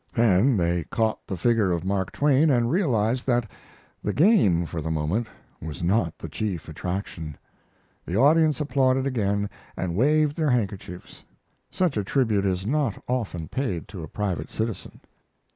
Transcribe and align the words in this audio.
Then 0.13 0.57
they 0.57 0.85
caught 0.85 1.19
the 1.27 1.37
figure 1.37 1.71
of 1.71 1.85
Mark 1.85 2.11
Twain 2.11 2.49
and 2.49 2.71
realized 2.71 3.27
that 3.27 3.51
the 4.03 4.13
game, 4.13 4.65
for 4.65 4.81
the 4.81 4.89
moment, 4.89 5.27
was 5.61 5.83
not 5.83 6.17
the 6.17 6.27
chief 6.27 6.67
attraction. 6.67 7.37
The 8.07 8.15
audience 8.17 8.59
applauded 8.59 9.05
again, 9.05 9.47
and 9.77 9.95
waved 9.95 10.37
their 10.37 10.49
handkerchiefs. 10.49 11.23
Such 11.69 11.97
a 11.97 12.03
tribute 12.03 12.47
is 12.47 12.65
not 12.65 12.99
often 13.07 13.47
paid 13.47 13.87
to 13.89 14.01
a 14.01 14.07
private 14.07 14.49
citizen. 14.49 15.01